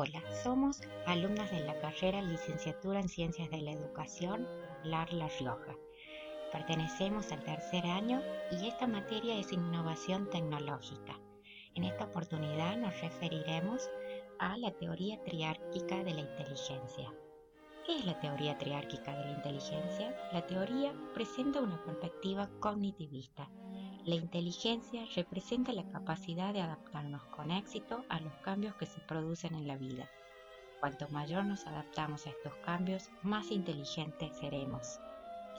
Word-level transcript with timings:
Hola, 0.00 0.22
somos 0.44 0.80
alumnas 1.06 1.50
de 1.50 1.58
la 1.58 1.76
carrera 1.80 2.22
Licenciatura 2.22 3.00
en 3.00 3.08
Ciencias 3.08 3.50
de 3.50 3.60
la 3.60 3.72
Educación 3.72 4.46
LAR 4.84 5.12
La 5.12 5.26
Rioja. 5.26 5.74
Pertenecemos 6.52 7.32
al 7.32 7.42
tercer 7.42 7.84
año 7.84 8.22
y 8.52 8.68
esta 8.68 8.86
materia 8.86 9.36
es 9.36 9.52
innovación 9.52 10.30
tecnológica. 10.30 11.18
En 11.74 11.82
esta 11.82 12.04
oportunidad 12.04 12.76
nos 12.76 13.00
referiremos 13.00 13.90
a 14.38 14.56
la 14.58 14.70
teoría 14.70 15.20
triárquica 15.24 16.04
de 16.04 16.14
la 16.14 16.20
inteligencia. 16.20 17.12
¿Qué 17.84 17.96
es 17.96 18.04
la 18.06 18.20
teoría 18.20 18.56
triárquica 18.56 19.16
de 19.18 19.24
la 19.24 19.32
inteligencia? 19.32 20.16
La 20.32 20.46
teoría 20.46 20.94
presenta 21.12 21.60
una 21.60 21.82
perspectiva 21.84 22.48
cognitivista 22.60 23.50
la 24.08 24.14
inteligencia 24.14 25.04
representa 25.14 25.70
la 25.70 25.86
capacidad 25.90 26.54
de 26.54 26.62
adaptarnos 26.62 27.22
con 27.24 27.50
éxito 27.50 28.06
a 28.08 28.18
los 28.20 28.32
cambios 28.36 28.74
que 28.76 28.86
se 28.86 29.00
producen 29.00 29.54
en 29.54 29.68
la 29.68 29.76
vida. 29.76 30.08
Cuanto 30.80 31.06
mayor 31.10 31.44
nos 31.44 31.66
adaptamos 31.66 32.26
a 32.26 32.30
estos 32.30 32.54
cambios, 32.64 33.10
más 33.22 33.50
inteligentes 33.50 34.34
seremos. 34.38 34.98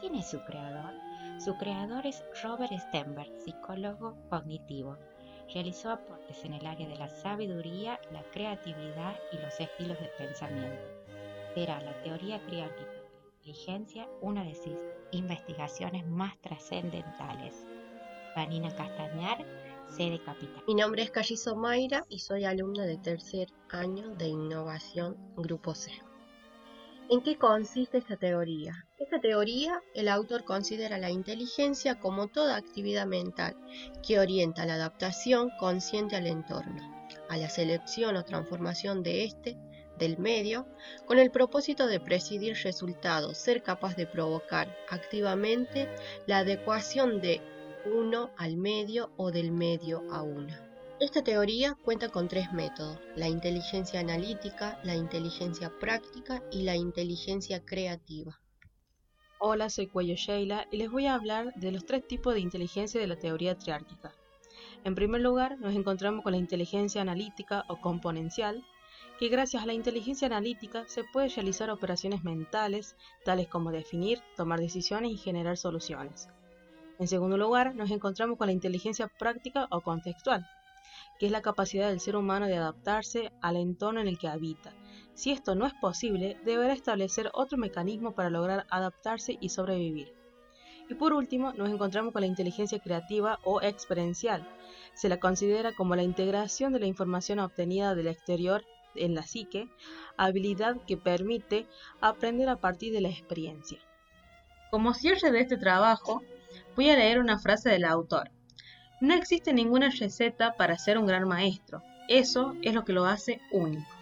¿Quién 0.00 0.14
es 0.14 0.30
su 0.30 0.40
creador? 0.44 0.94
Su 1.38 1.58
creador 1.58 2.06
es 2.06 2.24
Robert 2.42 2.72
Stenberg, 2.72 3.30
psicólogo 3.44 4.16
cognitivo. 4.30 4.96
Realizó 5.52 5.90
aportes 5.90 6.42
en 6.42 6.54
el 6.54 6.66
área 6.66 6.88
de 6.88 6.96
la 6.96 7.10
sabiduría, 7.10 8.00
la 8.12 8.22
creatividad 8.30 9.14
y 9.30 9.36
los 9.42 9.60
estilos 9.60 10.00
de 10.00 10.08
pensamiento. 10.16 10.88
Será 11.52 11.82
la 11.82 12.02
teoría 12.02 12.40
triárquica 12.46 12.92
de 12.92 13.02
la 13.02 13.30
inteligencia 13.34 14.08
una 14.22 14.42
de 14.42 14.54
sus 14.54 14.78
investigaciones 15.10 16.06
más 16.06 16.38
trascendentales. 16.38 17.66
Vanina 18.38 18.70
Castañar, 18.70 19.44
sede 19.88 20.22
capital. 20.22 20.62
Mi 20.68 20.76
nombre 20.76 21.02
es 21.02 21.10
Callizo 21.10 21.56
Mayra 21.56 22.04
y 22.08 22.20
soy 22.20 22.44
alumna 22.44 22.86
de 22.86 22.96
tercer 22.96 23.48
año 23.68 24.14
de 24.14 24.28
Innovación 24.28 25.16
Grupo 25.34 25.74
C. 25.74 25.90
¿En 27.10 27.20
qué 27.20 27.36
consiste 27.36 27.98
esta 27.98 28.16
teoría? 28.16 28.86
Esta 28.96 29.20
teoría, 29.20 29.82
el 29.92 30.06
autor 30.06 30.44
considera 30.44 30.98
la 30.98 31.10
inteligencia 31.10 31.98
como 31.98 32.28
toda 32.28 32.54
actividad 32.54 33.06
mental 33.06 33.56
que 34.06 34.20
orienta 34.20 34.66
la 34.66 34.74
adaptación 34.74 35.50
consciente 35.58 36.14
al 36.14 36.28
entorno, 36.28 37.08
a 37.28 37.36
la 37.38 37.50
selección 37.50 38.14
o 38.14 38.24
transformación 38.24 39.02
de 39.02 39.24
éste, 39.24 39.58
del 39.98 40.16
medio, 40.16 40.68
con 41.06 41.18
el 41.18 41.32
propósito 41.32 41.88
de 41.88 41.98
presidir 41.98 42.56
resultados, 42.62 43.36
ser 43.36 43.64
capaz 43.64 43.96
de 43.96 44.06
provocar 44.06 44.72
activamente 44.90 45.88
la 46.28 46.38
adecuación 46.38 47.20
de 47.20 47.40
uno 47.88 48.30
al 48.36 48.56
medio 48.56 49.10
o 49.16 49.30
del 49.30 49.50
medio 49.50 50.02
a 50.12 50.22
uno. 50.22 50.54
Esta 51.00 51.22
teoría 51.22 51.76
cuenta 51.84 52.08
con 52.08 52.28
tres 52.28 52.52
métodos, 52.52 52.98
la 53.14 53.28
inteligencia 53.28 54.00
analítica, 54.00 54.80
la 54.82 54.94
inteligencia 54.96 55.72
práctica 55.78 56.42
y 56.50 56.62
la 56.62 56.76
inteligencia 56.76 57.64
creativa. 57.64 58.40
Hola, 59.38 59.70
soy 59.70 59.86
Cuello 59.86 60.16
Sheila 60.16 60.66
y 60.72 60.78
les 60.78 60.90
voy 60.90 61.06
a 61.06 61.14
hablar 61.14 61.54
de 61.54 61.70
los 61.70 61.86
tres 61.86 62.06
tipos 62.06 62.34
de 62.34 62.40
inteligencia 62.40 63.00
de 63.00 63.06
la 63.06 63.16
teoría 63.16 63.56
triárquica. 63.56 64.12
En 64.84 64.94
primer 64.94 65.20
lugar, 65.20 65.58
nos 65.60 65.74
encontramos 65.74 66.24
con 66.24 66.32
la 66.32 66.38
inteligencia 66.38 67.02
analítica 67.02 67.64
o 67.68 67.80
componencial, 67.80 68.64
que 69.18 69.28
gracias 69.28 69.62
a 69.62 69.66
la 69.66 69.74
inteligencia 69.74 70.26
analítica 70.26 70.84
se 70.88 71.04
puede 71.04 71.28
realizar 71.28 71.70
operaciones 71.70 72.24
mentales, 72.24 72.96
tales 73.24 73.48
como 73.48 73.70
definir, 73.70 74.20
tomar 74.36 74.58
decisiones 74.60 75.12
y 75.12 75.16
generar 75.16 75.56
soluciones. 75.56 76.28
En 76.98 77.06
segundo 77.06 77.36
lugar, 77.36 77.76
nos 77.76 77.90
encontramos 77.90 78.36
con 78.36 78.48
la 78.48 78.52
inteligencia 78.52 79.06
práctica 79.06 79.68
o 79.70 79.80
contextual, 79.82 80.44
que 81.18 81.26
es 81.26 81.32
la 81.32 81.42
capacidad 81.42 81.88
del 81.88 82.00
ser 82.00 82.16
humano 82.16 82.46
de 82.46 82.56
adaptarse 82.56 83.30
al 83.40 83.56
entorno 83.56 84.00
en 84.00 84.08
el 84.08 84.18
que 84.18 84.26
habita. 84.26 84.72
Si 85.14 85.30
esto 85.30 85.54
no 85.54 85.66
es 85.66 85.74
posible, 85.74 86.38
deberá 86.44 86.72
establecer 86.72 87.30
otro 87.34 87.56
mecanismo 87.56 88.12
para 88.12 88.30
lograr 88.30 88.66
adaptarse 88.70 89.38
y 89.40 89.48
sobrevivir. 89.50 90.12
Y 90.88 90.94
por 90.94 91.12
último, 91.12 91.52
nos 91.52 91.68
encontramos 91.70 92.12
con 92.12 92.22
la 92.22 92.26
inteligencia 92.26 92.80
creativa 92.80 93.38
o 93.44 93.60
experiencial. 93.60 94.48
Se 94.94 95.08
la 95.08 95.20
considera 95.20 95.72
como 95.74 95.94
la 95.94 96.02
integración 96.02 96.72
de 96.72 96.80
la 96.80 96.86
información 96.86 97.38
obtenida 97.38 97.94
del 97.94 98.08
exterior 98.08 98.64
en 98.96 99.14
la 99.14 99.22
psique, 99.22 99.68
habilidad 100.16 100.76
que 100.86 100.96
permite 100.96 101.66
aprender 102.00 102.48
a 102.48 102.56
partir 102.56 102.92
de 102.92 103.02
la 103.02 103.10
experiencia. 103.10 103.78
Como 104.70 104.94
cierre 104.94 105.30
de 105.30 105.40
este 105.40 105.56
trabajo, 105.56 106.22
Voy 106.76 106.90
a 106.90 106.96
leer 106.96 107.18
una 107.18 107.38
frase 107.38 107.68
del 107.70 107.84
autor. 107.84 108.30
No 109.00 109.14
existe 109.14 109.52
ninguna 109.52 109.90
receta 109.90 110.54
para 110.56 110.78
ser 110.78 110.98
un 110.98 111.06
gran 111.06 111.26
maestro. 111.28 111.82
Eso 112.08 112.56
es 112.62 112.74
lo 112.74 112.84
que 112.84 112.92
lo 112.92 113.06
hace 113.06 113.40
único. 113.52 113.97